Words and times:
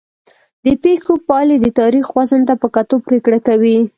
د 0.65 0.67
پېښو 0.83 1.13
پایلې 1.27 1.57
د 1.61 1.67
تاریخ 1.79 2.05
وزن 2.17 2.41
ته 2.47 2.53
په 2.61 2.67
کتو 2.75 2.95
پرېکړه 3.07 3.39
کوي. 3.47 3.77